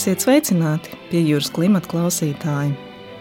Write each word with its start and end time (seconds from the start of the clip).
Esiet 0.00 0.22
sveicināti 0.24 0.94
pie 1.10 1.20
jūras 1.20 1.50
klimata 1.52 1.84
klausītāji. 1.90 2.70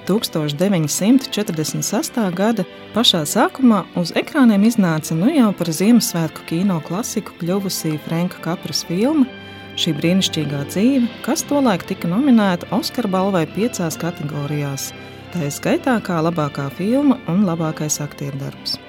1946. 0.08 2.20
gada 2.38 2.64
pašā 2.94 3.26
sākumā 3.28 3.82
uz 4.00 4.14
ekrāniem 4.16 4.64
iznāca 4.64 5.12
nu 5.20 5.28
jau 5.28 5.50
par 5.60 5.74
Ziemassvētku 5.76 6.48
kino 6.48 6.80
klasiku 6.88 7.36
kļuvusī 7.42 8.00
Franka 8.08 8.40
Kapras 8.48 8.86
filma 8.88 9.28
Šī 9.76 9.92
brīnišķīgā 10.00 10.62
dzīve, 10.72 11.12
kas 11.28 11.44
tolaik 11.52 11.84
tika 11.92 12.08
nominēta 12.08 12.72
Oskara 12.80 13.12
balvai 13.12 13.44
piecās 13.52 14.00
kategorijās. 14.00 14.94
Tā 15.36 15.50
ir 15.50 15.56
skaitā 15.60 16.00
kā 16.00 16.24
labākā 16.24 16.72
filma 16.80 17.20
un 17.28 17.44
labākais 17.48 18.00
aktierdarbs. 18.08 18.80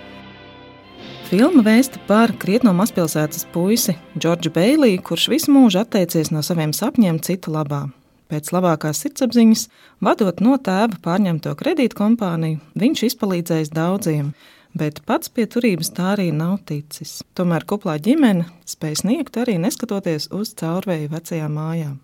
Filma 1.30 1.62
vēsta 1.62 2.00
par 2.08 2.32
krietno 2.42 2.72
mazpilsētas 2.74 3.44
puisi 3.54 3.92
Džordžu 4.18 4.50
Beiliju, 4.50 4.98
kurš 5.06 5.28
visu 5.30 5.52
mūžu 5.54 5.78
atteicies 5.78 6.32
no 6.34 6.40
saviem 6.42 6.72
sapņiem 6.74 7.20
citu 7.22 7.52
labā. 7.54 7.84
Pēc 8.26 8.50
labākās 8.50 9.04
sirdsapziņas, 9.04 9.62
vadot 10.02 10.42
no 10.42 10.56
tēva 10.58 10.98
pārņemto 11.04 11.52
kredītkompāniju, 11.60 12.58
viņš 12.82 13.04
izpalīdzējis 13.12 13.70
daudziem, 13.78 14.32
bet 14.74 14.98
pats 15.06 15.30
pie 15.30 15.46
turības 15.46 15.94
tā 15.94 16.16
arī 16.16 16.32
nav 16.34 16.64
ticis. 16.66 17.20
Tomēr 17.38 17.62
kuplā 17.62 18.00
ģimene 18.02 18.48
spēj 18.66 19.04
sniegt 19.04 19.38
arī 19.38 19.54
neskatoties 19.62 20.32
uz 20.34 20.50
caurvēju 20.58 21.12
vecajām 21.14 21.54
mājām. 21.54 21.98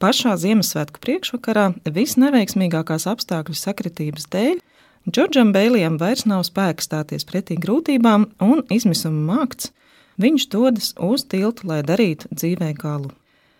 Pašā 0.00 0.38
Ziemassvētku 0.40 1.04
priekšvakarā 1.04 1.74
visneveiksmīgākās 1.84 3.04
apstākļu 3.12 3.60
sakritības 3.60 4.32
dēļ 4.32 4.64
Džordžam 5.04 5.50
Bēlijam 5.52 5.98
vairs 6.00 6.24
nav 6.24 6.46
spēka 6.48 6.80
stāties 6.80 7.26
pretī 7.28 7.58
grūtībām 7.60 8.22
un 8.40 8.62
izmisuma 8.72 9.34
mākts. 9.34 9.68
Viņš 10.16 10.46
dodas 10.48 10.94
uz 10.96 11.26
tiltu, 11.28 11.66
lai 11.68 11.82
darītu 11.84 12.30
dzīvē 12.32 12.70
galu. 12.78 13.10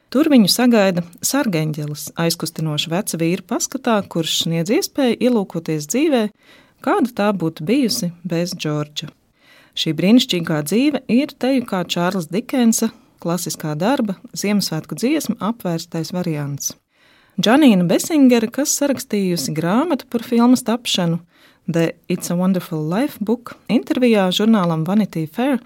Tur 0.09 0.31
viņu 0.33 0.49
sagaida 0.49 1.03
sargeņģelis, 1.21 2.15
aizkustinoša 2.17 2.93
veca 2.93 3.21
vīra 3.21 3.45
paskatā, 3.51 3.99
kurš 4.09 4.39
sniedz 4.45 4.73
iespēju 4.73 5.19
ielūkoties 5.21 5.89
dzīvē, 5.91 6.23
kāda 6.87 7.13
tā 7.19 7.29
būtu 7.37 7.67
bijusi 7.69 8.09
bez 8.25 8.55
Džordža. 8.57 9.11
Šī 9.77 9.93
brīnišķīgā 9.99 10.63
dzīve 10.65 11.03
ir 11.13 11.35
teju 11.35 11.67
kā 11.69 11.83
Čārlis 11.85 12.31
Dikensa 12.33 12.89
klasiskā 13.21 13.75
darba 13.77 14.17
Ziemassvētku 14.33 14.97
dziesmu 14.97 15.37
apvērstais 15.45 16.15
variants. 16.15 16.73
Džanīna 17.37 17.85
Besingera, 17.91 18.47
kas 18.47 18.73
sarakstījusi 18.79 19.53
grāmatu 19.57 20.07
par 20.07 20.23
filmas 20.23 20.63
tapšanu, 20.63 21.19
The 21.67 21.95
It's 22.09 22.31
a 22.31 22.37
Wonderful 22.37 22.83
Life 22.85 23.17
book 23.25 23.55
intervijā 23.73 24.27
žurnālam 24.29 24.83
Vanity 24.85 25.25
Fair 25.25 25.63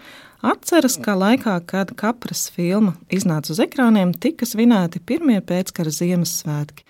atceras, 0.47 0.95
ka 0.95 1.17
laikā, 1.19 1.57
kad 1.67 1.91
kapras 1.99 2.45
filma 2.55 2.93
iznāca 3.11 3.51
uz 3.51 3.59
ekrāniem, 3.59 4.13
tika 4.15 4.47
svinēti 4.47 5.03
pirmie 5.03 5.41
pēckara 5.43 5.91
Ziemassvētki, 5.91 6.85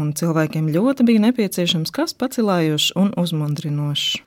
un 0.00 0.14
cilvēkiem 0.16 0.70
ļoti 0.72 1.04
bija 1.04 1.26
nepieciešams 1.26 1.92
kas 1.92 2.16
pacilājošs 2.16 2.94
un 2.96 3.12
uzmundrinošs. 3.20 4.22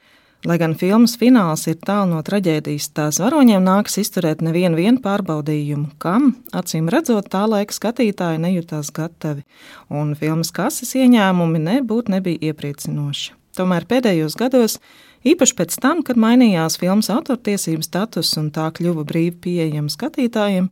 Lai 0.45 0.59
gan 0.61 0.77
filmas 0.77 1.17
fināls 1.17 1.65
ir 1.65 1.79
tālu 1.81 2.11
no 2.13 2.21
traģēdijas, 2.21 2.91
tās 2.93 3.17
varoņiem 3.17 3.65
nākas 3.65 3.97
izturēt 4.03 4.45
nevienu 4.45 5.01
pārbaudījumu, 5.01 5.95
kam, 5.97 6.35
acīm 6.53 6.93
redzot, 6.93 7.25
tā 7.33 7.47
laika 7.49 7.73
skatītāji 7.73 8.45
nejūtās 8.45 8.93
gatavi, 8.93 9.41
un 9.89 10.13
filmas 10.13 10.53
kases 10.53 10.93
ieņēmumi 10.93 11.65
nebūtu 11.71 12.13
nebija 12.13 12.53
iepriecinoši. 12.53 13.33
Tomēr 13.57 13.87
pēdējos 13.89 14.35
gados, 14.37 14.77
īpaši 15.25 15.55
pēc 15.57 15.77
tam, 15.81 16.03
kad 16.05 16.19
mainījās 16.21 16.77
filmas 16.77 17.09
autortiesību 17.13 17.85
status 17.85 18.35
un 18.37 18.51
tā 18.53 18.67
kļuva 18.77 19.05
brīvi 19.07 19.33
pieejama 19.47 19.89
skatītājiem, 19.89 20.67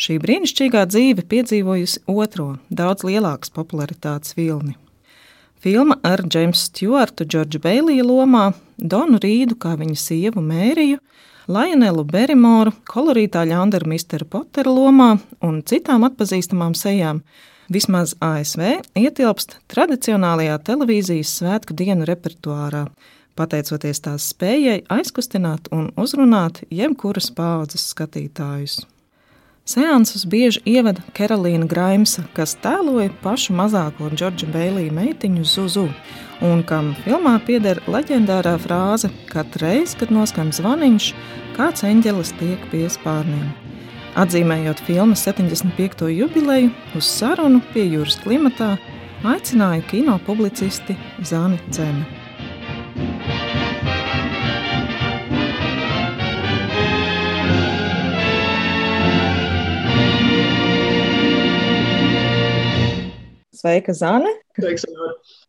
šī 0.00 0.16
brīnišķīgā 0.22 0.86
dzīve 0.88 1.26
piedzīvojusi 1.28 2.06
otro, 2.08 2.54
daudz 2.72 3.04
lielākas 3.04 3.52
popularitātes 3.52 4.32
vilni. 4.38 4.78
Filma 5.62 5.98
ar 6.02 6.24
Džeimsu 6.24 6.64
Stjuartu, 6.70 7.28
Džordžu 7.28 7.60
Beiliju 7.62 8.08
lomā, 8.08 8.48
Donu 8.78 9.20
Rīdu 9.22 9.54
kā 9.62 9.76
viņa 9.78 10.00
sievu 10.00 10.42
Mēriju, 10.42 10.98
Lionelu 11.52 12.02
Berimoru, 12.08 12.72
kolorītā 12.88 13.44
ļaundaru 13.50 13.92
Mr. 13.92 14.24
Pottera 14.30 14.72
lomā 14.72 15.12
un 15.44 15.60
citām 15.68 16.08
atpazīstamām 16.08 16.74
sejām 16.78 17.20
vismaz 17.72 18.14
ASV, 18.22 18.62
ietilpst 18.98 19.58
tradicionālajā 19.72 20.58
televīzijas 20.66 21.32
svētku 21.40 21.76
dienu 21.78 22.06
repertuārā, 22.08 22.86
pateicoties 23.38 24.02
tās 24.04 24.30
spējai 24.34 24.82
aizkustināt 24.92 25.70
un 25.72 25.90
uzrunāt 25.96 26.62
jebkuras 26.70 27.30
paudzes 27.36 27.88
skatītājus. 27.94 28.82
Seansus 29.62 30.24
bieži 30.26 30.58
ievada 30.66 31.04
Karolīna 31.14 31.68
Graimsa, 31.70 32.24
kas 32.34 32.56
tēloja 32.64 33.12
pašu 33.22 33.54
mazāko 33.54 34.10
Džordža 34.10 34.50
Beilija 34.50 34.90
meitiņu 34.96 35.46
Zuzu, 35.46 35.86
un 36.42 36.64
kam 36.66 36.92
filmā 37.04 37.36
pieder 37.46 37.78
leģendārā 37.86 38.56
frāze: 38.64 39.12
Katreiz, 39.30 39.94
kad 39.94 40.10
noskan 40.10 40.50
zvaniņš, 40.50 41.12
kāds 41.54 41.86
eņģelis 41.86 42.34
tiek 42.42 42.70
pie 42.74 42.88
spārniem. 42.90 43.61
Atzīmējot 44.12 44.76
filmas 44.84 45.22
75. 45.24 46.04
jubileju, 46.12 46.68
uz 46.98 47.06
sarunu 47.08 47.62
pie 47.72 47.86
jūras 47.94 48.18
klimatā 48.20 48.74
aicināja 49.24 49.80
kino 49.88 50.18
publicisti 50.26 50.92
Zāni 51.24 51.56
Cēnu. 51.72 52.04
Sveika, 63.62 63.94
Zane! 63.96 64.28
Sveiks, 64.58 64.84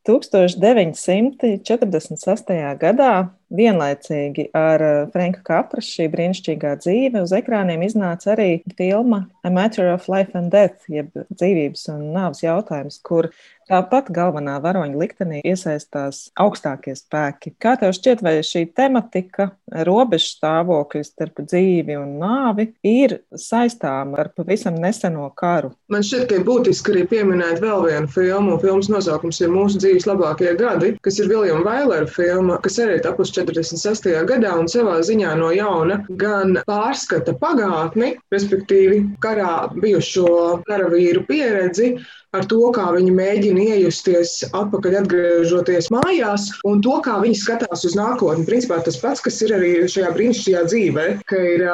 1946. 0.08 2.56
gadā 2.80 3.12
Vienlaicīgi 3.54 4.48
ar 4.58 4.82
eh, 4.82 5.00
Franka 5.14 5.44
Kapras 5.46 5.90
šī 5.94 6.08
brīnišķīgā 6.14 6.76
dzīve 6.82 7.22
uz 7.22 7.34
ekrāniem 7.38 7.86
iznāca 7.86 8.34
arī 8.34 8.64
filma 8.78 9.28
A 9.46 9.52
Matter 9.54 9.92
of 9.94 10.08
Life 10.10 10.34
and 10.38 10.50
Death, 10.54 10.88
jeb 10.90 11.12
dzīvības 11.30 11.90
un 11.94 12.08
nāves 12.16 12.42
jautājums, 12.46 12.98
kur 13.06 13.30
Tāpat 13.64 14.10
galvenā 14.12 14.58
varoņa 14.60 14.98
liktenī 15.00 15.40
iesaistās 15.48 16.26
augstākie 16.40 16.98
spēki. 17.00 17.54
Kā 17.64 17.78
tev 17.80 17.94
šķiet, 17.96 18.20
vai 18.26 18.34
šī 18.44 18.66
tematika, 18.76 19.54
robežu 19.88 20.34
stāvoklis 20.34 21.14
starp 21.14 21.40
dzīvi 21.46 21.96
un 21.96 22.18
nāvi, 22.20 22.68
ir 22.84 23.22
saistāma 23.40 24.20
ar 24.20 24.32
pavisam 24.36 24.76
neseno 24.84 25.30
karu? 25.40 25.72
Man 25.94 26.04
šķiet, 26.04 26.26
ka 26.28 26.40
ir 26.40 26.48
būtiski 26.48 26.92
arī 26.92 27.06
pieminēt 27.14 27.64
vēl 27.64 27.88
vienu 27.88 28.12
filmu. 28.12 28.58
Filmas 28.64 28.92
nosaukums 28.92 29.40
ir 29.40 29.54
Mūsu 29.54 29.80
dzīves 29.80 30.10
labākie 30.10 30.52
gadi, 30.60 30.94
kas 31.06 31.22
ir 31.24 31.32
Viljama 31.32 31.64
Vailera 31.64 32.10
filma, 32.10 32.60
kas 32.64 32.82
arī 32.84 33.00
tapus 33.06 33.32
40. 33.32 33.43
46. 33.44 34.10
gadā 34.30 34.56
un 34.60 34.70
savā 34.72 34.98
ziņā 35.06 35.36
no 35.40 35.52
jauna 35.56 36.00
gan 36.20 36.58
pārskata 36.68 37.36
pagātni, 37.42 38.14
respektīvi 38.34 39.04
karā 39.24 39.68
bijušo 39.76 40.64
karavīru 40.68 41.26
pieredzi, 41.30 41.96
ar 42.34 42.48
to, 42.50 42.60
kā 42.74 42.88
viņi 42.96 43.14
mēģina 43.14 43.68
iejusties 43.76 44.36
atpakaļ, 44.50 44.98
atgriežoties 45.04 45.90
mājās, 45.94 46.50
un 46.68 46.82
to, 46.86 46.98
kā 47.06 47.20
viņi 47.22 47.38
skatās 47.40 47.86
uz 47.88 47.96
nākotni. 47.98 48.46
Principā 48.48 48.80
tas 48.86 48.98
pats, 49.02 49.22
kas 49.24 49.40
ir 49.46 49.54
arī 49.58 49.74
šajā 49.90 50.10
brīnišķīgajā 50.18 50.64
dzīvē, 50.72 51.06
ka 51.30 51.42
ir 51.54 51.66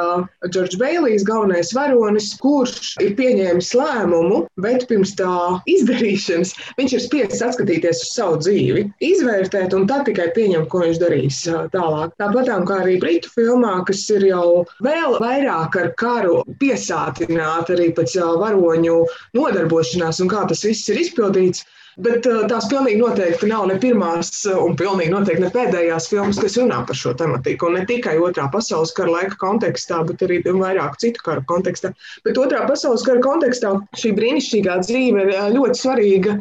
Džordžs 0.46 0.76
uh, 0.76 0.82
Beilijs, 0.82 1.24
galvenais 1.28 1.72
varonis, 1.76 2.32
kurš 2.42 2.94
ir 3.04 3.14
pieņēmis 3.18 3.72
lēmumu, 3.80 4.42
bet 4.60 4.86
pirms 4.90 5.14
tā 5.18 5.32
izdarīšanas 5.70 6.52
viņš 6.78 6.96
ir 6.96 7.04
spiests 7.06 7.44
atskatīties 7.46 8.04
uz 8.04 8.12
savu 8.12 8.40
dzīvi, 8.44 8.84
izvērtēt 9.10 9.74
un 9.76 9.88
tad 9.90 10.06
tikai 10.08 10.28
pieņemt, 10.36 10.68
ko 10.72 10.84
viņš 10.84 11.00
darīs 11.00 11.40
tālāk. 11.72 12.12
Tāpat 12.20 12.52
kā 12.68 12.78
arī 12.82 12.98
Britu 13.00 13.32
filmā, 13.32 13.78
kas 13.88 14.04
ir 14.12 14.26
jau 14.28 14.64
vēl 14.84 15.16
vairāk 15.22 15.78
ar 15.80 15.90
karu 16.00 16.40
piesātināta 16.60 17.74
arī 17.76 17.90
pēc 17.96 18.18
varoņu 18.40 19.00
nodarbošanās 19.36 20.20
un 20.20 20.30
kā 20.30 20.44
tas 20.50 20.64
viss 20.66 20.90
ir 20.92 21.00
izpildīts. 21.00 21.64
Bet 22.00 22.24
uh, 22.30 22.44
tās 22.48 22.68
pilnīgi 22.70 23.00
noteikti 23.00 23.48
nav 23.50 23.66
ne 23.68 23.76
pirmās, 23.82 24.30
uh, 24.46 24.60
un 24.62 24.76
pilnīgi 24.78 25.10
noteikti 25.12 25.42
ne 25.42 25.50
pēdējās 25.52 26.06
filmas, 26.12 26.38
kas 26.40 26.56
runā 26.60 26.78
par 26.86 26.96
šo 26.96 27.12
tematiku. 27.18 27.68
Un 27.68 27.80
ne 27.80 27.84
tikai 27.88 28.14
otrā 28.22 28.46
pasaules 28.52 28.94
kara 28.96 29.16
laika 29.16 29.36
kontekstā, 29.42 30.00
bet 30.08 30.22
arī 30.24 30.38
vairāk 30.46 30.96
citu 31.02 31.24
karu 31.26 31.44
kontekstā. 31.50 31.92
Bet 32.24 32.38
otrā 32.40 32.62
pasaules 32.70 33.04
kara 33.06 33.22
kontekstā 33.24 33.74
šī 34.00 34.14
brīnišķīgā 34.16 34.78
dzīve 34.86 35.26
ir 35.26 35.34
uh, 35.34 35.50
ļoti 35.56 35.82
svarīga 35.82 36.38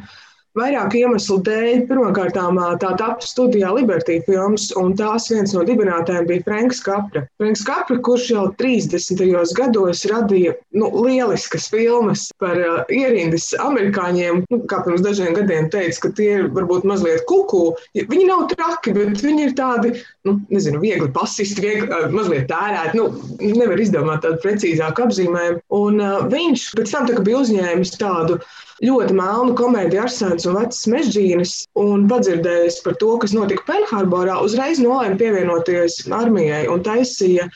Vairāku 0.58 0.98
iemeslu 1.04 1.38
dēļ. 1.46 1.84
Pirmkārt, 1.90 2.38
tā 2.82 2.90
tapu 2.98 3.26
studijā 3.26 3.70
Liberty 3.76 4.18
filmas, 4.26 4.70
un 4.80 4.96
tās 4.98 5.28
viens 5.30 5.54
no 5.54 5.62
dibinātājiem 5.68 6.26
bija 6.30 6.46
Franks 6.48 6.80
Kapra. 6.86 7.22
Franks 7.38 7.62
Kapra, 7.68 8.00
kurš 8.06 8.32
jau 8.34 8.46
30. 8.58 9.22
gados 9.58 10.02
radīja 10.10 10.56
nu, 10.74 10.90
lieliskas 11.06 11.70
filmas 11.70 12.28
par 12.42 12.58
uh, 12.58 12.80
ierindas 12.90 13.52
amerikāņiem, 13.62 14.42
nu, 14.50 14.62
kā 14.72 14.82
pirms 14.86 15.04
dažiem 15.06 15.36
gadiem 15.38 15.70
teica, 15.74 16.08
ka 16.08 16.12
tie 16.18 16.30
ir 16.40 16.50
varbūt 16.56 16.88
mazliet 16.90 17.26
kuku. 17.30 17.76
Viņi 18.00 18.26
nav 18.30 18.48
traki, 18.54 18.96
bet 18.98 19.22
viņi 19.22 19.46
ir 19.50 19.54
tādi, 19.60 19.94
nu, 20.26 20.40
nezinu, 20.50 20.82
viegli 20.82 21.12
pasisti, 21.14 21.62
viegli, 21.66 21.92
uh, 21.92 22.10
mazliet 22.16 22.50
tērēti. 22.50 22.98
Nu, 22.98 23.12
nevar 23.60 23.82
izdomāt 23.82 24.26
tādu 24.26 24.42
precīzāku 24.42 25.06
apzīmējumu. 25.06 25.62
Un 25.78 26.02
uh, 26.02 26.26
viņš 26.34 26.66
pēc 26.80 26.96
tam 26.96 27.08
tā, 27.12 27.22
bija 27.22 27.44
uzņēmis 27.44 27.94
tādu 28.02 28.40
ļoti 28.86 29.16
melnu 29.18 29.56
komēdiju 29.60 30.04
Arsēns 30.06 30.48
un 30.50 30.60
Vecas 30.60 30.86
mežģīnas, 30.92 31.56
un 31.80 32.08
padzirdējis 32.12 32.80
par 32.86 32.96
to, 33.02 33.16
kas 33.24 33.36
notika 33.36 33.66
Penharborā, 33.68 34.40
uzreiz 34.46 34.80
nolēma 34.84 35.20
pievienoties 35.20 36.06
armijai 36.22 36.64
un 36.72 36.86
taisīja 36.86 37.50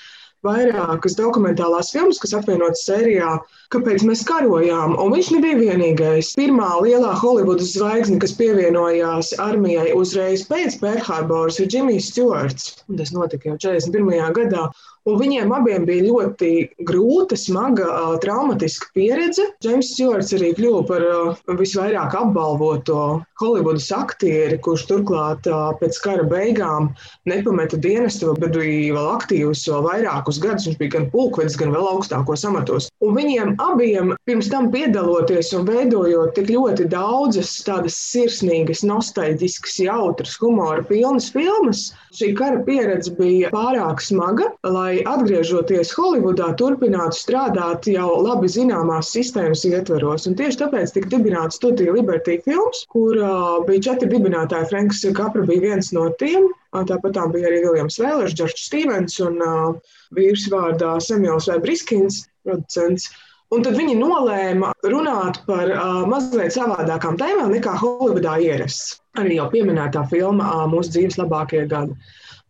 vairākas 0.44 1.16
dokumentālās 1.16 1.94
filmas, 1.96 2.20
kas 2.20 2.34
apvienotas 2.36 2.84
sērijā, 2.88 3.38
kāpēc 3.74 4.04
mēs 4.08 4.26
karojām. 4.28 4.98
Un 5.00 5.14
viņš 5.16 5.30
nebija 5.38 5.60
vienīgais. 5.62 6.34
Pirmā 6.40 6.70
lielā 6.84 7.14
Holivudas 7.22 7.72
zvaigzne, 7.78 8.20
kas 8.20 8.36
pievienojās 8.40 9.34
armijai 9.44 9.94
uzreiz 9.96 10.44
pēc 10.50 10.76
Pērhārboras, 10.84 11.62
ir 11.64 11.72
Džimijs 11.72 12.12
Stjorts. 12.12 12.74
Tas 13.00 13.14
notika 13.16 13.54
jau 13.54 13.60
41. 13.70 14.36
gadā. 14.36 14.68
Un 15.10 15.18
viņiem 15.20 15.52
abiem 15.52 15.84
bija 15.84 16.06
ļoti 16.06 16.50
grūta, 16.88 17.36
smaga, 17.36 17.90
traumatiska 18.24 18.88
pieredze. 18.96 19.50
Džeims 19.60 19.90
Stjorts 19.92 20.32
arī 20.38 20.54
kļuva 20.56 20.84
par 20.88 21.58
visvairāk 21.60 22.16
apbalvoto 22.16 23.00
Holivudas 23.42 23.90
aktieri, 23.92 24.56
kurš 24.64 24.86
turklāt 24.88 25.50
pēc 25.82 26.00
kara 26.06 26.24
beigām 26.24 26.94
nepameta 27.28 27.76
dienestu, 27.84 28.32
bet 28.40 28.56
bija 28.56 28.96
vēl 28.96 29.10
aktīvs 29.18 29.66
vēl 29.68 29.84
vairākus 29.90 30.40
gadus. 30.44 30.70
Viņš 30.70 30.80
bija 30.80 30.96
gan 30.96 31.10
pulkvedis, 31.12 31.60
gan 31.60 31.76
vēl 31.76 31.90
augstākos 31.98 32.48
amatos. 32.48 32.88
Un 33.04 33.18
viņiem 33.20 33.58
abiem 33.60 34.14
pirms 34.24 34.48
tam 34.54 34.72
piedaloties 34.72 35.52
un 35.58 35.68
veidojot 35.68 36.32
tik 36.38 36.54
ļoti 36.56 36.88
daudzas 36.94 37.52
tādas 37.68 38.00
sirsnīgas, 38.14 38.86
nostalģiskas, 38.88 39.82
jautras, 39.84 40.40
humora 40.40 40.88
pilnas 40.88 41.28
filmas, 41.36 41.90
šī 42.16 42.32
kara 42.40 42.64
pieredze 42.64 43.12
bija 43.20 43.52
pārāk 43.52 44.00
smaga, 44.04 44.54
lai 44.64 44.93
lai 44.94 45.02
atgriežoties 45.10 45.94
Holivudā, 45.98 46.52
turpinātu 46.60 47.18
strādāt 47.18 47.88
jau 47.90 48.10
labi 48.22 48.50
zināmās 48.52 49.10
sistēmas 49.16 49.64
ietveros. 49.66 50.28
Un 50.30 50.38
tieši 50.38 50.60
tāpēc 50.62 50.94
tika 50.94 51.10
dibināta 51.16 51.56
studija 51.56 51.94
Liberty 51.96 52.40
Films, 52.46 52.84
kur 52.94 53.18
uh, 53.18 53.64
bija 53.68 53.90
četri 53.90 54.12
dibinātāji. 54.14 54.70
Franks 54.70 55.04
Kapra 55.18 55.46
bija 55.48 55.74
viens 55.74 55.92
no 55.96 56.10
tiem. 56.22 56.50
Tāpat 56.74 57.14
tā 57.18 57.26
bija 57.34 57.50
arī 57.50 57.62
Viljams 57.66 58.00
Vēlers, 58.02 58.34
Džordžs 58.38 58.68
Stevens 58.68 59.20
un 59.24 59.42
uh, 59.42 59.94
vīrs 60.18 60.48
vārdā 60.54 60.98
Samuels 61.02 61.50
vai 61.50 61.60
Briskins, 61.64 62.24
producents. 62.46 63.10
Un 63.54 63.62
tad 63.66 63.78
viņi 63.78 63.94
nolēma 64.00 64.72
runāt 64.90 65.40
par 65.46 65.70
uh, 65.70 66.04
mazliet 66.10 66.56
savādākām 66.56 67.18
tēmām 67.22 67.54
nekā 67.54 67.78
Holivudā 67.82 68.40
ierasts. 68.42 69.00
Arī 69.22 69.38
jau 69.38 69.50
pieminētā 69.54 70.08
filma 70.10 70.50
uh, 70.50 70.68
Mūsu 70.70 70.96
dzīves 70.98 71.20
labākie 71.22 71.68
gadi. 71.70 71.98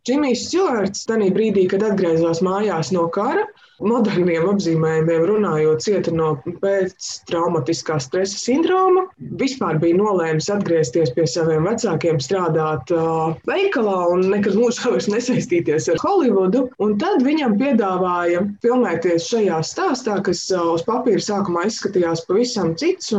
Džimijs 0.03 0.47
Stjorts 0.49 1.05
tajā 1.07 1.29
brīdī, 1.35 1.61
kad 1.71 1.83
atgriezās 1.87 2.41
mājās 2.43 2.89
no 2.95 3.05
kara, 3.17 3.45
moderniem 3.83 4.47
apzīmējumiem 4.51 5.25
runājot, 5.27 5.83
cieta 5.83 6.13
no 6.15 6.33
pēctraumatiskā 6.63 7.99
stresa 8.03 8.39
sindroma. 8.39 9.05
Vispār 9.39 9.79
bija 9.81 9.97
nolēmis 9.99 10.49
atgriezties 10.53 11.13
pie 11.15 11.25
saviem 11.29 11.67
vecākiem, 11.67 12.19
strādāt 12.23 12.93
uh, 12.95 13.33
veikalā 13.49 13.97
un 14.13 14.27
nekad 14.33 14.57
mūžā 14.59 14.93
vairs 14.93 15.09
nesaistīties 15.11 15.89
ar 15.93 16.01
Holivudu. 16.03 16.67
Un 16.83 16.95
tad 17.01 17.25
viņam 17.25 17.57
piedāvāja 17.61 18.45
filmēties 18.63 19.27
šajā 19.31 19.59
stāstā, 19.67 20.19
kas 20.25 20.45
uh, 20.53 20.73
uz 20.77 20.85
papīra 20.87 21.23
sākumā 21.23 21.67
izskatījās 21.69 22.25
pavisam 22.29 22.75
cits. 22.79 23.13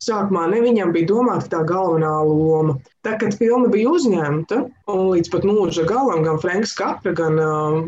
Sākumā 0.00 0.46
ne 0.48 0.62
viņam 0.64 0.94
bija 0.94 1.10
domāta 1.10 1.50
tā 1.52 1.58
galvenā 1.68 2.14
loma. 2.24 2.78
Tā, 3.04 3.18
kad 3.20 3.34
filma 3.36 3.68
bija 3.72 3.90
uzņemta, 3.92 4.62
un 4.92 5.02
līdz 5.12 5.28
pat 5.32 5.44
mūža 5.48 5.84
galam 5.88 6.24
gan 6.24 6.40
Franks 6.40 6.72
Kapra, 6.76 7.12
gan 7.16 7.36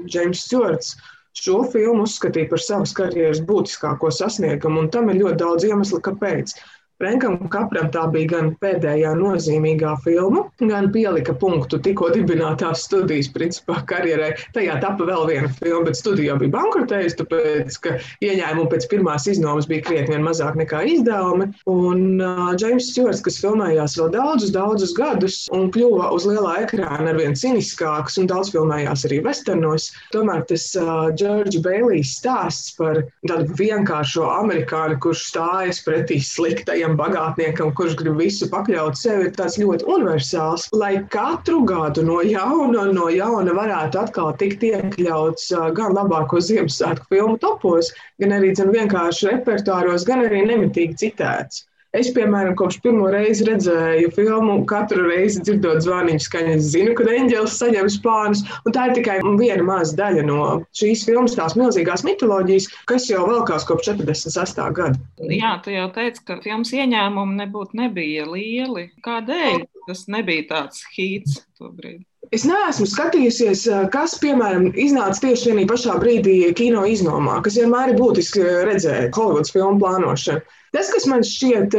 Džeims 0.05 0.41
uh, 0.41 0.45
Stjorts 0.45 0.93
šo 1.39 1.63
filmu 1.73 2.07
uzskatīja 2.07 2.51
par 2.51 2.63
savas 2.63 2.93
karjeras 2.97 3.41
būtiskāko 3.49 4.11
sasniegumu, 4.13 4.85
un 4.85 4.93
tam 4.93 5.11
ir 5.11 5.21
ļoti 5.23 5.41
daudz 5.45 5.69
iemeslu, 5.69 6.01
kāpēc. 6.05 6.57
Frenkam 7.03 7.35
Kapram 7.51 7.89
tā 7.91 8.05
bija 8.15 8.29
gan 8.31 8.53
pēdējā 8.63 9.17
nozīmīgā 9.19 9.97
filma, 10.05 10.45
gan 10.61 10.85
pielika 10.95 11.33
punktu 11.35 11.81
tikko 11.83 12.13
dibinātās 12.15 12.85
studijas 12.87 13.27
principā 13.35 13.81
karjerai. 13.91 14.29
Tajā 14.55 14.77
tapa 14.85 15.09
vēl 15.09 15.25
viena 15.27 15.51
filma, 15.57 15.89
bet 15.89 15.99
studija 15.99 16.37
bija 16.39 16.53
bankrotējusi, 16.55 17.17
tāpēc, 17.19 17.79
ka 17.83 17.97
ieņēmumi 18.23 18.71
pēc 18.71 18.87
pirmās 18.93 19.27
iznomas 19.33 19.67
bija 19.67 19.83
krietni 19.89 20.21
mazāk 20.23 20.55
nekā 20.61 20.85
izdevumi. 20.93 21.49
Un 21.73 22.23
uh, 22.23 22.53
James 22.63 22.93
Stewarts, 22.93 23.25
kas 23.27 23.41
filmējās 23.43 23.99
vēl 23.99 24.15
daudzus, 24.15 24.55
daudzus 24.55 24.95
gadus 24.95 25.41
un 25.59 25.73
kļuva 25.75 26.13
uz 26.15 26.29
lielā 26.31 26.55
ekrāna 26.69 27.11
arvien 27.17 27.35
ciniskāks 27.35 28.21
un 28.23 28.31
daudz 28.31 28.55
filmējās 28.55 29.09
arī 29.11 29.19
westernos, 29.27 29.89
tomēr 30.15 30.47
tas 30.47 30.69
uh, 30.79 31.11
George 31.19 31.65
Baileys 31.67 32.15
stāsts 32.21 32.77
par 32.79 33.03
tādu 33.27 33.59
vienkāršo 33.59 34.31
amerikāni, 34.39 35.03
kurš 35.03 35.27
stājas 35.33 35.83
pretī 35.83 36.23
sliktajam 36.23 36.92
kādam 36.93 37.35
bagātniekam, 37.37 37.73
kurš 37.75 37.97
grib 37.97 38.19
visu 38.19 38.49
pakļaut 38.51 38.97
sev, 38.97 39.23
ir 39.27 39.33
tāds 39.33 39.59
ļoti 39.59 39.85
universāls. 39.87 40.69
Lai 40.73 41.05
katru 41.09 41.65
gadu 41.65 42.03
no 42.03 42.21
jauna, 42.23 42.93
no 42.93 43.09
jauna 43.09 43.53
varētu 43.53 43.99
atkal 44.01 44.33
tikt 44.37 44.63
iekļauts 44.63 45.53
gan 45.75 45.95
labāko 45.95 46.41
Ziemassvētku 46.41 47.07
filmu 47.09 47.39
topos, 47.39 47.93
gan 48.21 48.33
arī 48.33 48.55
zin, 48.55 48.73
vienkārši 48.73 49.31
repertuāros, 49.31 50.05
gan 50.05 50.25
arī 50.27 50.45
nemitīgi 50.47 50.97
citēts. 50.97 51.67
Es, 51.93 52.09
piemēram, 52.17 52.55
kopš 52.57 52.79
pirmo 52.81 53.11
reizi 53.13 53.45
redzēju 53.45 54.13
filmu, 54.17 54.55
katru 54.69 55.03
reizi 55.11 55.43
dzirdot 55.45 55.83
zvaniņu 55.85 56.23
skaņu, 56.25 56.53
es 56.57 56.71
zinu, 56.73 56.95
kad 56.97 57.11
eņģēlis 57.13 57.57
saņem 57.61 57.91
spānus. 57.93 58.41
Tā 58.73 58.87
ir 58.89 58.95
tikai 58.97 59.19
viena 59.37 59.67
maza 59.67 59.99
daļa 59.99 60.23
no 60.25 60.39
šīs 60.79 61.03
filmas, 61.05 61.37
tās 61.37 61.53
milzīgās 61.61 62.05
mitoloģijas, 62.09 62.71
kas 62.89 63.11
jau 63.11 63.27
velkās 63.29 63.67
kopš 63.69 63.91
46. 63.91 64.63
gada. 64.79 64.97
Jā, 65.29 65.59
tu 65.65 65.75
jau 65.75 65.91
teici, 65.93 66.25
ka 66.31 66.39
filmas 66.41 66.73
ieņēmumi 66.73 67.37
nebūtu 67.43 67.83
nebija 67.83 68.25
lieli. 68.31 68.87
Kādēļ 69.05 69.67
tas 69.91 70.07
nebija 70.09 70.49
tāds 70.49 70.87
hīts 70.97 71.43
tobrīd? 71.61 72.01
Es 72.33 72.47
neesmu 72.49 72.87
skatījusies, 72.89 73.67
kas, 73.93 74.17
piemēram, 74.23 74.71
iznāca 74.81 75.27
tieši 75.27 75.51
tajā 75.51 75.69
pašā 75.69 76.01
brīdī 76.01 76.39
kino 76.57 76.87
iznomā, 76.89 77.43
kas 77.45 77.61
vienmēr 77.61 77.93
ir 77.93 78.01
būtiski 78.01 78.49
redzēt 78.71 79.13
Holivudas 79.19 79.53
filmu 79.53 79.77
plānošanu. 79.83 80.41
Tas, 80.73 80.91
kas 80.95 81.07
man 81.11 81.25
šķiet 81.27 81.77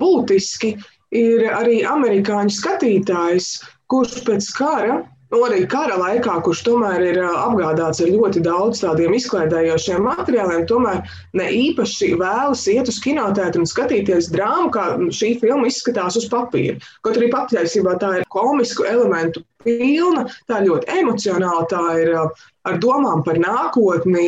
būtiski, 0.00 0.74
ir 1.16 1.46
arī 1.52 1.80
amerikāņu 1.88 2.54
skatītājs, 2.56 3.54
kurš 3.90 4.20
pēc 4.28 4.52
kara 4.56 5.00
Nu, 5.30 5.44
arī 5.46 5.60
kara 5.70 5.94
laikā, 5.94 6.40
kurš 6.42 6.64
tomēr 6.66 7.04
ir 7.06 7.18
apgādāts 7.22 8.00
ar 8.02 8.08
ļoti 8.10 8.40
daudz 8.42 8.80
tādiem 8.82 9.12
izklaidējošiem 9.14 10.02
materiāliem, 10.02 10.64
tomēr 10.66 11.04
ne 11.38 11.46
īpaši 11.54 12.08
vēlas 12.18 12.64
iet 12.72 12.90
uz 12.90 12.98
kinotētru 13.04 13.62
un 13.62 13.70
skatīties 13.70 14.32
drāmu, 14.34 14.72
kā 14.74 14.88
šī 15.14 15.36
filma 15.38 15.70
izskatās 15.70 16.18
uz 16.18 16.26
papīra. 16.32 16.80
Kaut 17.06 17.20
arī 17.20 17.30
patiesībā 17.30 17.94
tā 18.02 18.16
ir 18.18 18.28
komisku 18.34 18.88
elementu 18.90 19.44
pilna, 19.62 20.26
tā 20.50 20.64
ir 20.64 20.72
ļoti 20.72 20.98
emocionāla, 20.98 21.64
tā 21.70 21.86
ir 22.02 22.14
ar 22.18 22.82
domām 22.82 23.22
par 23.22 23.38
nākotni 23.38 24.26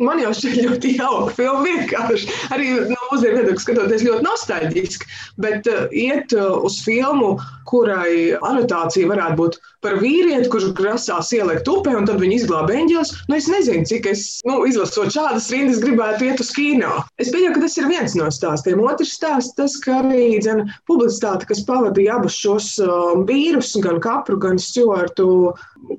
Man 0.00 0.16
jau 0.22 0.30
šķiet 0.32 0.62
ļoti 0.64 0.94
jauka 0.96 1.34
filma. 1.36 1.60
Vienkārši 1.66 2.36
arī 2.54 2.70
no 2.88 2.99
mūsdienu 3.10 3.40
viedokļa 3.40 3.64
skatoties, 3.64 4.06
ļoti 4.06 4.26
nostalģiski. 4.26 5.10
Bet 5.42 5.68
uh, 5.70 5.86
iet 5.90 6.34
uh, 6.36 6.60
uz 6.66 6.80
filmu, 6.86 7.36
kurai 7.70 8.34
anotācija 8.34 9.08
varētu 9.10 9.38
būt 9.38 9.58
par 9.84 9.96
vīrieti, 10.02 10.48
kurš 10.52 10.70
grasās 10.76 11.30
ielikt 11.36 11.68
upē, 11.70 11.94
un 11.96 12.08
tad 12.08 12.20
viņi 12.20 12.40
izglāba 12.40 12.74
eņģeļus. 12.76 13.12
Nu, 13.30 13.36
es 13.38 13.48
nezinu, 13.50 13.86
cik 13.88 14.08
es, 14.10 14.24
nu, 14.48 14.60
izlasot 14.68 15.12
šādas 15.14 15.48
rindas, 15.54 15.80
gribētu 15.82 16.28
iet 16.28 16.42
uz 16.42 16.50
kino. 16.56 16.98
Es 17.22 17.30
pieņemu, 17.32 17.54
ka 17.56 17.64
tas 17.64 17.78
ir 17.80 17.88
viens 17.90 18.16
no 18.18 18.28
stāstiem. 18.34 18.82
Otrs 18.84 19.14
stāsts, 19.16 19.56
tas, 19.58 19.78
ka 19.84 20.00
arī 20.02 20.40
dzen, 20.42 20.66
publicitāte, 20.90 21.48
kas 21.50 21.64
pavadīja 21.68 22.18
abus 22.18 22.36
šos 22.36 22.72
uh, 22.84 23.22
vīrus, 23.28 23.72
gan 23.84 24.00
kapru, 24.04 24.38
gan 24.42 24.60
stjuartu 24.60 25.30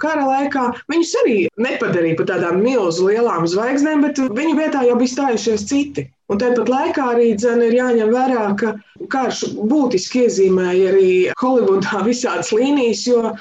kara 0.02 0.28
laikā, 0.28 0.68
viņus 0.92 1.18
arī 1.24 1.38
nepadarīja 1.62 2.20
par 2.20 2.32
tādām 2.36 2.62
milzu 2.64 3.10
lielām 3.10 3.48
zvaigznēm, 3.50 4.06
bet 4.06 4.22
viņu 4.22 4.58
vietā 4.60 4.86
jau 4.88 4.98
bija 5.00 5.16
stājušies 5.16 5.70
citi. 5.72 6.10
Un 6.32 6.40
tāpat 6.40 6.70
laikā 6.72 7.06
arī 7.14 7.32
dzen, 7.36 7.60
ir 7.66 7.74
jāņem 7.76 8.12
vērā, 8.14 8.44
ka 8.60 8.76
karš 9.12 9.42
būtiski 9.68 10.26
iezīmēja 10.26 10.94
arī 10.94 11.10
Holivudā 11.42 12.04
visādas 12.10 12.54
līnijas, 12.56 13.04
jo 13.10 13.34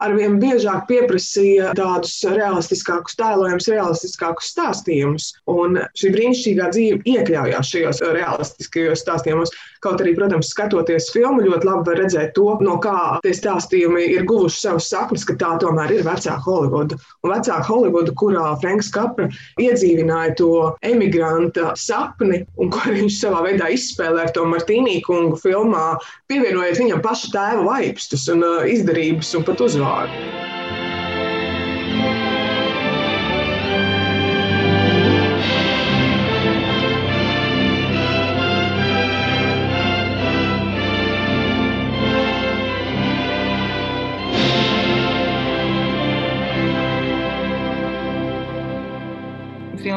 arvien 0.00 0.38
biežāk 0.40 0.86
pieprasīja 0.88 1.74
tādus 1.76 2.14
realistiskākus 2.24 3.18
tēlojumus, 3.20 3.68
realistiskākus 3.68 4.54
stāstījumus. 4.54 5.26
Un 5.52 5.82
šī 6.00 6.14
brīnišķīgā 6.16 6.70
dzīve 6.72 7.02
iekļaujās 7.12 7.74
šajos 7.74 8.00
realistiskajos 8.16 9.04
stāstījumos. 9.04 9.52
Kaut 9.84 10.02
arī, 10.02 10.12
protams, 10.16 10.50
skatoties 10.52 11.08
filmu, 11.14 11.40
ļoti 11.46 11.68
labi 11.68 11.88
var 11.88 12.00
redzēt 12.02 12.34
to, 12.36 12.46
no 12.60 12.74
kā 12.84 13.20
tie 13.24 13.32
stāstījumi 13.36 14.02
ir 14.12 14.26
guvuši 14.28 14.60
savus 14.66 14.90
saknes, 14.92 15.24
ka 15.24 15.38
tā 15.40 15.54
tomēr 15.62 15.94
ir 15.96 16.04
vecā 16.04 16.36
Holivuda. 16.44 16.98
Un 17.24 17.32
vecā 17.32 17.56
Holivuda, 17.64 18.12
kurā 18.20 18.50
Franks 18.60 18.90
Kapra 18.92 19.30
iedzīvināja 19.62 20.36
to 20.40 20.50
emigranta 20.84 21.72
sapni, 21.80 22.42
un 22.60 22.74
ko 22.74 22.92
viņš 22.92 23.22
savā 23.22 23.40
veidā 23.48 23.70
izspēlē 23.72 24.28
ar 24.28 24.34
to 24.36 24.44
Martīnī 24.52 25.00
kungu 25.06 25.40
filmā, 25.40 25.94
pievienojot 26.28 26.84
viņam 26.84 27.02
pašu 27.06 27.32
tēva 27.32 27.64
vaipstus 27.72 28.28
un 28.32 28.44
uh, 28.44 28.68
izdarības 28.68 29.34
un 29.38 29.48
pat 29.48 29.64
uzvārdu. 29.64 30.39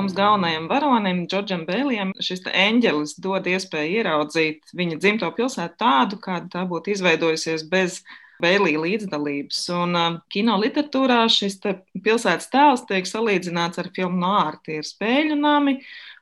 Filmas 0.04 0.18
galvenajam 0.18 0.66
varonim, 0.68 1.20
Džordžam 1.32 1.62
Bēlijam, 1.64 2.10
šis 2.20 2.42
eņģelis 2.44 3.14
dod 3.24 3.46
iespēju 3.48 4.02
ieraudzīt 4.02 4.74
viņa 4.76 4.98
dzimto 5.00 5.30
pilsētu 5.32 5.80
tādu, 5.80 6.18
kāda 6.20 6.50
tā 6.52 6.64
būtu 6.68 6.92
izveidojusies 6.92 7.64
bez 7.72 8.02
Bēlīja 8.44 8.82
līdzdalības. 8.84 9.62
Un 9.72 9.96
uh, 9.96 10.18
kino 10.28 10.58
literatūrā 10.60 11.22
šis 11.32 11.56
pilsētas 12.04 12.50
tēls 12.52 12.84
tiek 12.90 13.08
salīdzināts 13.08 13.80
ar 13.80 13.88
filmu 13.96 14.20
Nāri. 14.20 14.60
Tie 14.66 14.82
ir 14.82 14.90
spēļu 14.90 15.40
nami, 15.40 15.78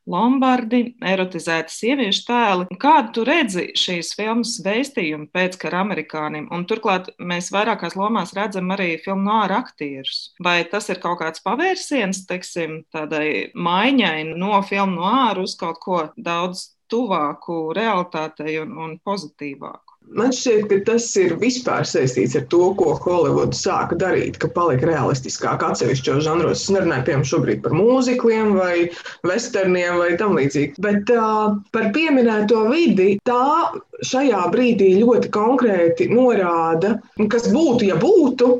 Lombardi, 0.09 0.95
erotizēti 1.05 1.73
sieviešu 1.73 2.23
tēli. 2.25 2.77
Kādu 2.81 3.13
tu 3.15 3.25
redzi 3.27 3.67
šīs 3.77 4.15
filmas 4.17 4.55
vēstījumu 4.65 5.29
pēckara 5.35 5.83
amerikānim? 5.85 6.47
Un 6.53 6.65
turklāt 6.69 7.11
mēs 7.19 7.51
vairākās 7.53 7.97
lomās 7.99 8.33
redzam 8.37 8.73
arī 8.73 8.95
filmu 9.03 9.27
noāra 9.29 9.61
aktierus. 9.61 10.31
Vai 10.41 10.63
tas 10.71 10.89
ir 10.89 11.01
kaut 11.03 11.21
kāds 11.21 11.43
pavērsiens, 11.45 12.25
teiksim, 12.29 12.81
tādai 12.93 13.51
maiņai 13.53 14.31
no 14.33 14.57
filmu 14.65 14.97
noāra 15.03 15.45
uz 15.45 15.55
kaut 15.59 15.81
ko 15.85 16.03
daudz 16.17 16.71
tuvāku 16.91 17.69
realitātei 17.77 18.57
un, 18.63 18.73
un 18.81 18.97
pozitīvāku? 19.05 19.90
Man 20.11 20.33
šķiet, 20.35 20.65
ka 20.67 20.77
tas 20.89 21.05
ir 21.19 21.37
vispār 21.39 21.85
saistīts 21.87 22.33
ar 22.35 22.43
to, 22.51 22.73
ko 22.75 22.97
Holivuda 22.99 23.55
sāka 23.55 23.95
darīt, 23.95 24.35
ka 24.41 24.49
palika 24.51 24.89
realistiskāk 24.89 25.63
atsevišķos 25.63 26.25
žanros. 26.25 26.65
Es 26.65 26.73
nerunāju 26.75 27.05
piemēram 27.07 27.23
šobrīd 27.29 27.61
par 27.63 27.75
mūzikliem 27.77 28.51
vai 28.57 28.89
westerniem 29.29 30.01
vai 30.01 30.09
tam 30.19 30.35
līdzīgi. 30.35 30.83
Bet 30.83 31.13
uh, 31.15 31.55
par 31.71 31.89
pieminēto 31.95 32.65
vidi 32.73 33.13
tā 33.29 33.71
šajā 34.09 34.43
brīdī 34.51 34.91
ļoti 34.99 35.31
konkrēti 35.31 36.09
norāda, 36.11 36.97
kas 37.31 37.47
būtu, 37.53 37.87
ja 37.93 37.99
būtu. 38.01 38.51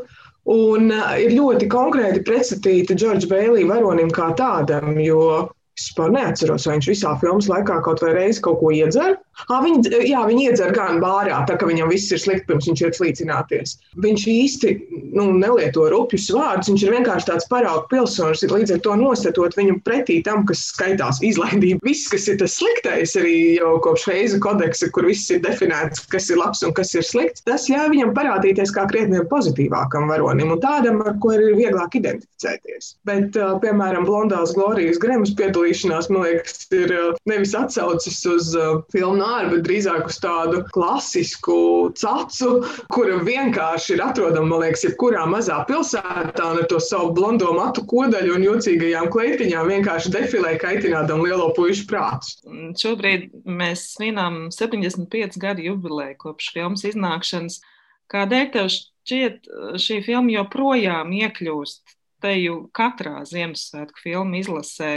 Un 0.52 0.88
ir 1.22 1.36
ļoti 1.36 1.68
konkrēti 1.70 2.24
pretstatīti 2.26 2.96
Džordža 2.98 3.28
Bēlī 3.30 3.68
varonim 3.70 4.10
kā 4.14 4.32
tādam, 4.40 4.96
jo 5.04 5.52
vispār 5.80 6.12
neatceros, 6.14 6.68
vai 6.68 6.78
viņš 6.78 6.90
visā 6.92 7.14
filmas 7.22 7.50
laikā 7.52 7.82
kaut 7.86 8.02
vai 8.04 8.14
reizi 8.16 8.44
kaut 8.44 8.60
ko 8.62 8.72
iedzer. 8.76 9.18
À, 9.50 9.58
viņi, 9.64 9.90
jā, 10.06 10.22
viņi 10.28 10.44
iedzer 10.52 10.74
gan 10.76 11.00
bārā, 11.02 11.40
tā 11.50 11.56
ka 11.58 11.66
viņam 11.66 11.90
viss 11.90 12.12
ir 12.14 12.20
slikti, 12.22 12.46
pirms 12.50 12.68
viņš 12.70 12.82
iet 12.84 12.98
slīcināties. 13.00 13.74
Viņš 14.04 14.26
īsti 14.30 14.74
nu, 15.18 15.32
nelieto 15.34 15.88
rupjus 15.90 16.28
vārdus, 16.36 16.70
viņš 16.70 16.84
ir 16.86 16.94
vienkārši 16.98 17.30
tāds 17.32 17.48
paraugu 17.50 17.88
pilsonis. 17.90 18.44
Līdz 18.52 18.76
ar 18.76 18.84
to 18.86 18.98
nostatot 19.00 19.58
viņu 19.58 19.80
pretī 19.88 20.20
tam, 20.28 20.44
kas 20.50 20.62
skaitās 20.70 21.22
izlaidība. 21.26 21.82
Viss, 21.88 22.10
kas 22.12 22.28
ir 22.30 22.38
tas 22.44 22.58
sliktais, 22.60 23.16
arī 23.18 23.34
jau 23.58 23.74
kopš 23.82 24.06
Heiza 24.12 24.42
kodeksa, 24.44 24.92
kur 24.94 25.08
viss 25.10 25.32
ir 25.34 25.42
definēts, 25.42 26.06
kas 26.12 26.30
ir 26.30 26.38
labs 26.42 26.62
un 26.68 26.76
kas 26.78 26.94
ir 26.94 27.08
slikts, 27.08 27.46
tas 27.48 27.66
ļauj 27.72 27.90
viņam 27.96 28.14
parādīties 28.18 28.76
kā 28.76 28.86
krietni 28.92 29.24
pozitīvākam 29.32 30.12
varonim 30.12 30.54
un 30.54 30.62
tādam, 30.62 31.02
ar 31.08 31.18
ko 31.24 31.34
ir 31.38 31.48
vieglāk 31.58 31.98
identificēties. 31.98 32.94
Bet, 33.10 33.40
piemēram, 33.64 34.06
Blondās 34.06 34.54
Glorijas 34.58 35.02
Gremas 35.02 35.34
piedalījās 35.40 35.61
piedalīšanās, 35.62 36.10
man 36.10 36.24
liekas, 36.26 36.66
ir 36.74 36.92
uh, 36.96 37.18
nevis 37.30 37.54
atsaucis 37.56 38.20
uz 38.26 38.52
uh, 38.58 38.82
filmu 38.92 39.20
nāru, 39.20 39.56
bet 39.56 39.66
drīzāk 39.68 40.08
uz 40.10 40.18
tādu 40.22 40.64
klasisku 40.74 41.92
cacu, 41.98 42.66
kura 42.92 43.20
vienkārši 43.24 43.96
ir 43.96 44.04
atrodama, 44.04 44.48
man 44.48 44.64
liekas, 44.66 44.86
jebkurā 44.88 45.26
mazā 45.30 45.62
pilsētā 45.70 46.48
ar 46.52 46.66
to 46.70 46.80
savu 46.82 47.14
blondo 47.14 47.54
matu 47.54 47.86
kodaļu 47.86 48.36
un 48.38 48.48
jocīgajām 48.48 49.10
kleitiņām 49.14 49.72
vienkārši 49.76 50.14
defilē 50.14 50.58
kaitinādam 50.62 51.24
lielo 51.26 51.52
puišu 51.58 51.88
prātus. 51.90 52.40
Šobrīd 52.82 53.32
mēs 53.46 53.92
svinām 53.96 54.50
75 54.54 55.40
gadu 55.42 55.70
jubileju 55.70 56.18
kopš 56.22 56.52
filmas 56.56 56.86
iznākšanas. 56.90 57.62
Kādēļ 58.12 58.46
tev 58.52 58.70
šķiet 58.74 59.50
šī 59.80 60.02
filma 60.04 60.34
joprojām 60.40 61.14
iekļūst 61.22 61.98
teju 62.22 62.66
katrā 62.76 63.22
Ziemassvētku 63.26 64.04
filmu 64.04 64.42
izlasē? 64.42 64.94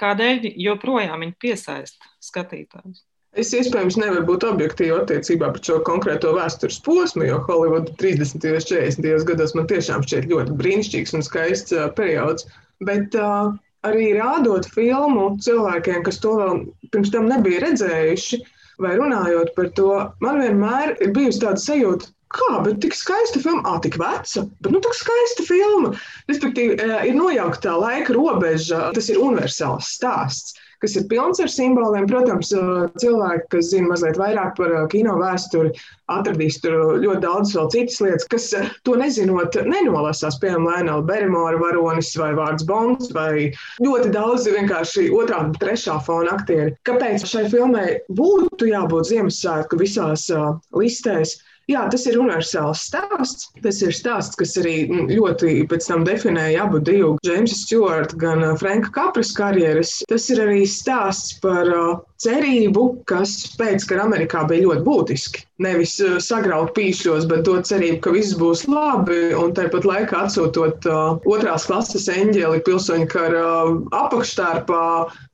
Kādēļ 0.00 0.50
joprojām 0.60 1.22
viņi 1.24 1.36
piesaista 1.40 2.10
skatītājus? 2.24 3.04
Es 3.36 3.50
iespējams 3.52 3.98
nevaru 4.00 4.24
būt 4.30 4.46
objektīva 4.48 5.02
attiecībā 5.02 5.50
par 5.52 5.60
šo 5.68 5.76
konkrēto 5.84 6.30
vēstures 6.36 6.78
posmu, 6.84 7.26
jo 7.28 7.42
Holivuda 7.44 7.92
30. 8.00 8.40
un 8.48 8.64
40. 8.64 9.26
gados 9.28 9.52
man 9.58 9.68
tiešām 9.68 10.04
šķiet 10.06 10.28
ļoti 10.30 10.56
brīnišķīgs 10.56 11.12
un 11.18 11.24
skaists 11.26 11.76
periods. 11.98 12.48
Bet 12.88 13.16
uh, 13.20 13.52
arī 13.84 14.08
rādot 14.16 14.68
filmu 14.72 15.28
cilvēkiem, 15.44 16.00
kas 16.06 16.20
to 16.24 16.32
vēl 16.40 16.62
pirms 16.94 17.12
tam 17.12 17.28
nebija 17.28 17.60
redzējuši, 17.66 18.40
vai 18.84 18.96
runājot 19.00 19.52
par 19.56 19.70
to, 19.76 19.92
man 20.24 20.40
vienmēr 20.40 20.96
ir 21.04 21.12
bijusi 21.16 21.44
tāda 21.44 21.60
sajūta, 21.60 22.08
Kā, 22.34 22.60
bet 22.64 22.80
tik 22.82 22.96
skaista 22.98 23.38
filma, 23.38 23.62
ah, 23.70 23.80
tik 23.82 23.98
veca, 24.02 24.42
bet 24.64 24.72
nu, 24.74 24.80
tik 24.82 24.96
skaista 24.98 25.46
filma. 25.46 25.92
Respektīvi, 26.30 26.74
ir 27.06 27.14
nojaukta 27.14 27.76
laika 27.78 28.16
robeža, 28.16 28.88
tas 28.96 29.10
ir 29.12 29.22
universāls 29.22 29.92
stāsts 29.94 30.56
kas 30.82 30.96
ir 30.98 31.06
pilns 31.10 31.40
ar 31.42 31.50
simboliem. 31.52 32.06
Protams, 32.10 32.52
cilvēki, 33.00 33.46
kas 33.52 33.70
zina 33.72 33.90
mazliet 33.92 34.18
vairāk 34.20 34.54
par 34.58 34.74
kino 34.92 35.16
vēsturi, 35.20 35.72
atradīs 36.12 36.60
tur 36.62 36.98
ļoti 37.02 37.22
daudz 37.24 37.54
vēl 37.56 37.70
citas 37.74 37.98
lietas, 38.04 38.28
kas 38.32 38.48
to 38.86 38.96
nezinot, 39.00 39.56
nenolasās. 39.66 40.38
Piemēram, 40.42 40.68
Lēnela 40.68 41.06
Berimora 41.06 41.60
varonis 41.60 42.12
vai 42.20 42.32
Vārds 42.36 42.66
Bonds 42.68 43.10
vai 43.16 43.50
ļoti 43.82 44.12
daudz 44.14 44.48
vienkārši 44.52 45.08
otrā 45.16 45.42
un 45.46 45.56
trešā 45.56 45.98
fona 46.06 46.36
aktieri. 46.36 46.76
Kāpēc 46.88 47.26
šai 47.28 47.46
filmai 47.52 47.88
būtu 48.20 48.70
jābūt 48.70 49.12
Ziemassvētku 49.12 49.80
visās 49.80 50.28
uh, 50.34 50.56
listēs? 50.76 51.38
Jā, 51.66 51.82
tas 51.90 52.04
ir 52.06 52.18
universāls 52.22 52.84
stāsts. 52.86 53.48
Tas 53.62 53.80
ir 53.82 53.94
stāsts, 53.94 54.38
kas 54.38 54.54
arī 54.60 54.74
mm, 54.86 55.08
ļoti 55.16 55.54
pēc 55.70 55.88
tam 55.90 56.04
definēja 56.06 56.62
abu 56.62 56.78
divu, 56.78 57.16
Džeimsa 57.26 57.58
Stjorta, 57.58 58.18
gan 58.22 58.44
uh, 58.46 58.52
Franka 58.60 58.92
Kapras 58.94 59.32
karjeras. 59.34 59.96
Tas 60.06 60.28
ir 60.30 60.44
arī 60.44 60.62
stāsts 60.70 61.40
par 61.42 61.72
uh, 61.74 61.96
cerību, 62.22 62.86
kas 63.08 63.36
pēc 63.58 63.84
kara 63.88 64.06
Amerikā 64.06 64.46
bija 64.48 64.68
ļoti 64.68 64.86
būtiski. 64.86 65.44
Nevis 65.64 65.94
uh, 66.04 66.18
sagraut 66.20 66.74
pīšļos, 66.76 67.24
bet 67.30 67.46
dot 67.48 67.64
cerību, 67.68 68.00
ka 68.04 68.12
viss 68.12 68.36
būs 68.36 68.66
labi, 68.68 69.32
un 69.32 69.54
tāpat 69.56 69.86
laikā 69.88 70.26
atsūtot 70.26 70.84
uh, 70.90 71.16
otrās 71.24 71.64
klases 71.68 72.10
eņģeli 72.12 72.60
pilsoņu 72.66 73.06
kara 73.08 73.44
uh, 73.64 73.78
apakštārpā, 73.96 74.82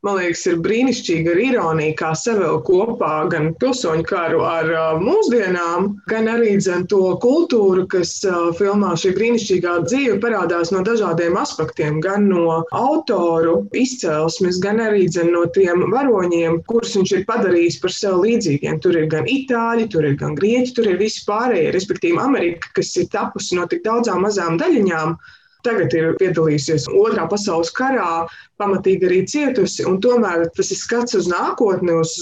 man 0.06 0.18
liekas, 0.20 0.44
ir 0.46 0.60
brīnišķīgi 0.62 1.32
ar 1.32 1.40
ironiju, 1.46 1.96
kā 1.98 2.12
savēl 2.18 2.60
kopā 2.66 3.10
gan 3.32 3.50
pilsoņu 3.58 4.06
karu 4.06 4.44
ar 4.46 4.70
uh, 4.70 5.02
mūsdienām, 5.02 5.90
gan 6.12 6.30
arī 6.30 6.54
dzen, 6.60 6.86
to 6.92 7.16
kultūru, 7.22 7.88
kas 7.90 8.14
uh, 8.28 8.52
filmā 8.58 8.94
šī 9.02 9.16
brīnišķīgā 9.18 9.74
dzīve 9.88 10.20
parādās 10.22 10.70
no 10.74 10.84
dažādiem 10.86 11.34
aspektiem, 11.42 11.98
gan 12.04 12.30
no 12.30 12.62
autoru 12.70 13.64
izcelsmes, 13.74 14.62
gan 14.62 14.78
arī 14.86 15.08
dzen, 15.10 15.34
no 15.34 15.48
tiem 15.50 15.88
varoņiem, 15.90 16.62
kurus 16.72 16.96
viņš 16.96 17.12
ir 17.18 17.26
padarījis 17.28 17.78
par 17.82 17.94
sev 17.94 18.22
līdzīgiem. 18.24 18.80
Tur 18.82 18.96
ir 18.98 19.06
gan 19.12 19.28
itāļi, 19.28 19.90
tur 19.92 20.08
ir 20.08 20.16
gan 20.20 20.34
grieķi, 20.38 20.74
tur 20.76 20.88
ir 20.88 20.98
visi 21.02 21.22
pārējie, 21.28 21.70
respektīvi 21.76 22.20
Amerika, 22.22 22.72
kas 22.78 22.94
ir 23.00 23.10
tapusi 23.12 23.58
no 23.58 23.68
tik 23.70 23.84
daudzām 23.86 24.24
mazām 24.26 24.58
daļiņām. 24.62 25.16
Tagad 25.62 25.92
ir 25.94 26.08
piedalījusies 26.18 26.88
Otrā 26.90 27.28
pasaules 27.30 27.70
karā, 27.76 28.24
pamatīgi 28.58 29.06
arī 29.06 29.20
cietusi, 29.30 29.86
tomēr 30.02 30.48
tas 30.56 30.72
ir 30.74 30.80
skats 30.80 31.14
uz 31.20 31.28
nākotni, 31.30 31.94
uz 32.02 32.16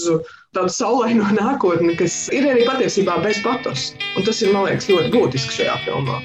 tādu 0.53 0.75
saulaino 0.75 1.31
nākotni, 1.41 1.95
kas 1.97 2.27
ir 2.35 2.45
arī 2.51 2.67
patiesībā 2.69 3.17
bez 3.25 3.41
patos. 3.45 3.89
Un 4.13 4.29
tas 4.29 4.43
ir, 4.45 4.53
man 4.53 4.69
liekas, 4.69 4.91
ļoti 4.93 5.15
būtiski 5.15 5.57
šajā 5.61 5.81
filmā. 5.87 6.21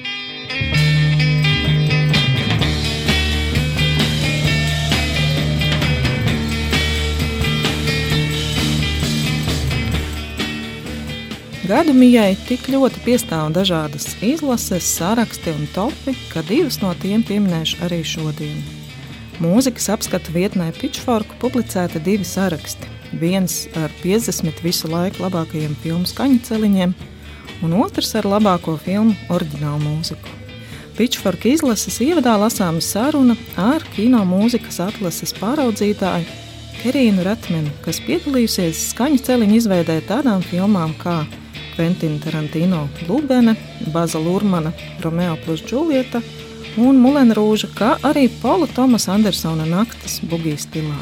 Gadu 11.67 11.91
mijai 11.91 12.37
tik 12.47 12.69
ļoti 12.71 13.01
piestāv 13.03 13.49
dažādas 13.51 14.05
izlases, 14.23 14.85
saraksti 14.87 15.51
un 15.51 15.65
topi, 15.75 16.13
ka 16.31 16.39
divus 16.47 16.77
no 16.79 16.93
tiem 16.95 17.25
pieminēšu 17.27 17.81
arī 17.83 17.97
šodien. 18.07 18.61
Mūzikas 19.43 19.89
apskatu 19.91 20.31
vietnē 20.31 20.69
Pitchfork 20.77 21.33
publicēta 21.41 21.99
divi 21.99 22.23
saraksti. 22.23 22.87
Viens 23.19 23.65
ar 23.75 23.91
50 23.99 24.61
visu 24.63 24.87
laiku 24.87 25.25
labākajiem 25.25 25.73
filmu 25.81 26.07
skaņu 26.07 26.39
celiņiem, 26.47 26.93
un 27.67 27.75
otrs 27.81 28.13
ar 28.15 28.29
labāko 28.31 28.77
filmu 28.85 29.17
oriģinālu 29.35 29.81
mūziku. 29.89 30.31
Pitchfork 30.95 31.49
izlases 31.51 31.99
ievadā 32.05 32.37
lasāma 32.39 32.79
saruna 32.79 33.35
ar 33.59 33.83
kino 33.91 34.21
mūzikas 34.29 34.79
atlases 34.85 35.35
pāraudzītāju 35.41 36.31
Kerīnu 36.77 37.27
Ratmenu, 37.27 37.75
kas 37.83 37.99
piedalījusies 38.07 38.85
skaņu 38.93 39.19
celiņu 39.27 39.59
izveidē 39.59 39.99
tādām 40.07 40.39
filmām 40.47 40.95
kā 41.03 41.17
Kventina 41.77 42.17
Tarantino 42.17 42.87
Lubene, 43.05 43.53
Baza 43.93 44.17
Lurmana 44.17 44.71
Romeo 45.03 45.37
plus 45.45 45.61
Džulieta 45.61 46.23
un 46.77 46.97
Mulena 46.97 47.35
Rūža, 47.37 47.69
kā 47.77 47.91
arī 48.01 48.25
Paula 48.41 48.65
Tomasa 48.73 49.13
Andersona 49.13 49.65
naktas 49.69 50.17
bugijas 50.25 50.65
stilā. 50.65 50.97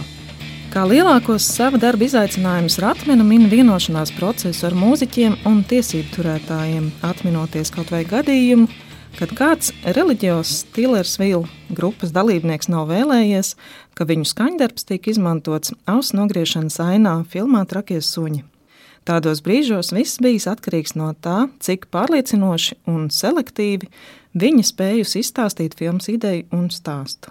Kā 0.73 0.83
lielākos 0.83 1.45
sava 1.47 1.79
darba 1.79 2.03
izaicinājumus 2.03 2.75
Ratmena 2.83 3.23
min 3.23 3.47
vienošanās 3.47 4.11
procesu 4.17 4.65
ar 4.67 4.75
mūziķiem 4.75 5.37
un 5.47 5.61
tiesību 5.63 6.11
turētājiem, 6.17 6.89
atminoties 7.07 7.71
kaut 7.71 7.93
vai 7.95 8.01
gadījumu, 8.09 8.67
kad 9.15 9.31
kāds 9.37 9.71
reliģios 9.95 10.51
Stilers 10.65 11.15
Vīlu 11.21 11.45
grupas 11.71 12.11
dalībnieks 12.15 12.67
nav 12.67 12.89
vēlējies, 12.91 13.53
ka 13.95 14.07
viņu 14.09 14.27
skaņdarbs 14.27 14.91
tiek 14.91 15.07
izmantots 15.07 15.71
auss 15.87 16.11
nogriešanas 16.11 16.81
ainā 16.83 17.21
filmā 17.31 17.63
Trakie 17.71 18.01
suņi. 18.03 18.43
Tādos 19.05 19.43
brīžos 19.45 19.91
viss 19.93 20.17
bijis 20.17 20.47
atkarīgs 20.49 20.95
no 20.97 21.11
tā, 21.21 21.45
cik 21.61 21.85
pārliecinoši 21.93 22.79
un 22.89 23.05
selektīvi 23.13 23.91
viņa 24.33 24.65
spējusi 24.71 25.21
izstāstīt 25.21 25.77
filmas 25.77 26.09
ideju 26.09 26.49
un 26.57 26.71
stāstu. 26.73 27.29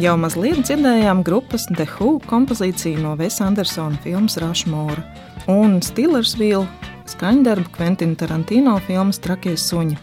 Jau 0.00 0.14
mazliet 0.16 0.62
dzirdējām 0.64 1.18
grupas 1.26 1.66
The 1.68 1.84
Who 1.84 2.22
kompozīciju 2.24 3.02
no 3.02 3.10
Vesa 3.20 3.44
Andersona 3.44 3.98
filmas 4.00 4.38
Rushmore 4.40 5.02
un 5.50 5.74
Stillersville 5.84 6.62
skaņdarbu 7.10 7.68
Quentin 7.74 8.14
Tarantino 8.16 8.78
filmas 8.86 9.20
Trakie 9.20 9.58
suņi, 9.60 9.98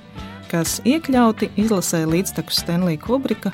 kas 0.52 0.76
iekļauti 0.86 1.50
izlasē 1.64 2.04
līdztekus 2.12 2.62
Stanley 2.62 3.00
Kubrika, 3.02 3.50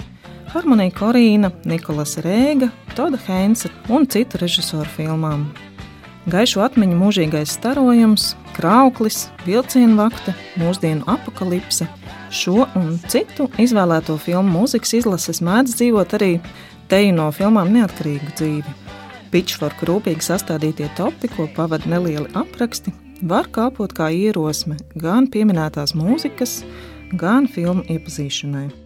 Harmonija 0.51 0.91
Korīna, 0.97 1.53
Nikolas 1.69 2.17
Rēga, 2.25 2.73
Toda 2.97 3.21
Heinsa 3.29 3.71
un 3.87 4.09
citu 4.11 4.43
režisoru 4.43 4.89
filmām. 4.97 5.47
Gaišu 6.27 6.65
atmiņu 6.65 6.99
mūžīgais 7.05 7.55
starojums, 7.55 8.33
krauklis, 8.57 9.29
vilcienu 9.47 10.01
vakte, 10.03 10.35
mūsdienu 10.59 11.07
apakalipse– 11.07 11.87
Šo 12.33 12.63
un 12.79 12.95
citu 13.11 13.45
izvēlēto 13.61 14.15
filmu 14.17 14.63
mūzikas 14.63 14.95
izlases 14.97 15.41
mēdz 15.45 15.75
dzīvot 15.77 16.15
arī 16.17 16.31
teju 16.89 17.13
no 17.13 17.27
filmām 17.35 17.69
neatkarīgu 17.75 18.33
dzīvi. 18.33 18.73
Pitchfork 19.33 19.85
rūpīgi 19.85 20.25
sastādītie 20.25 20.89
topi, 20.97 21.29
ko 21.29 21.45
pavada 21.53 21.89
nelieli 21.93 22.29
apraksti, 22.37 22.93
var 23.21 23.49
kalpot 23.53 23.93
kā 23.97 24.09
ierosme 24.13 24.79
gan 24.97 25.29
pieminētās 25.29 25.93
mūzikas, 25.97 26.63
gan 27.13 27.45
filmu 27.49 27.85
iepazīšanai. 27.93 28.82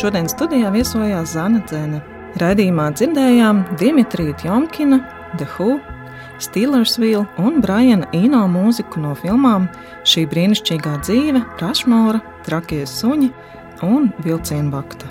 Šodien 0.00 0.30
studijā 0.32 0.70
viesojās 0.72 1.34
Zana 1.34 1.58
Dzene. 1.68 1.98
Radījumā 2.40 2.86
dzirdējām 2.96 3.58
Dimitriju 3.76 4.32
Tjomkina, 4.40 4.96
The 5.36 5.44
Who, 5.58 5.74
Steelersville 6.40 7.26
un 7.36 7.58
Briana 7.60 8.06
Ino 8.16 8.46
mūziku 8.48 9.02
no 9.02 9.10
filmām 9.18 9.66
Šī 10.08 10.22
brīnišķīgā 10.30 10.94
dzīve, 11.02 11.42
Rašmora, 11.60 12.22
Trakie 12.46 12.86
suņi 12.88 13.28
un 13.84 14.08
Vilcienu 14.24 14.72
bakta. 14.72 15.10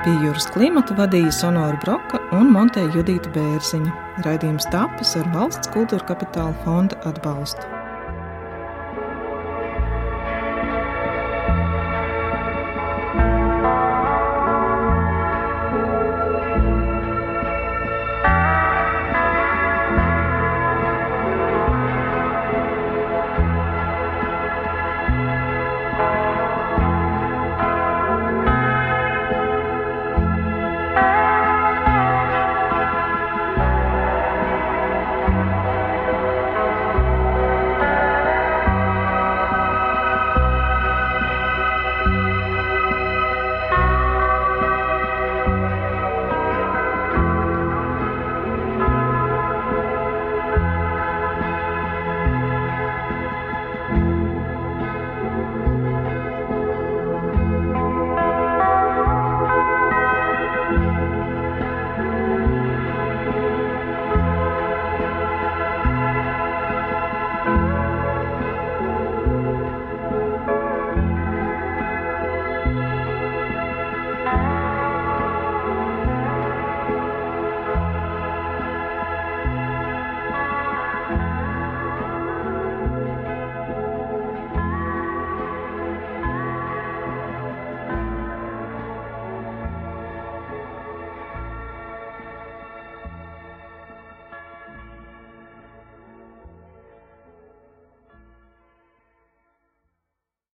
Pie 0.00 0.14
jūras 0.22 0.48
klimata 0.54 0.96
vadīja 0.96 1.34
Sonora 1.42 1.76
Broka 1.84 2.22
un 2.38 2.48
Monteja 2.56 2.88
Judīta 2.96 3.34
Bērziņa. 3.36 3.92
Raidījums 4.24 4.70
tapis 4.72 5.12
ar 5.20 5.28
valsts 5.36 5.68
kultūra 5.76 6.08
kapitāla 6.08 6.56
fonda 6.64 6.96
atbalstu. 7.04 7.79